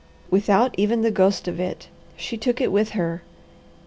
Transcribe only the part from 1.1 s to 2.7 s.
ghost of it! She took